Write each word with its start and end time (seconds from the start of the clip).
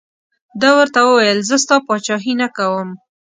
ده 0.61 0.69
ورته 0.77 0.99
وویل 1.03 1.39
زه 1.49 1.55
ستا 1.63 1.75
پاچهي 1.87 2.33
نه 2.41 2.47
کوم. 2.55 2.89